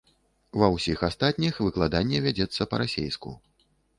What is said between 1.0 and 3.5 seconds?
астатніх выкладанне вядзецца па-расейску.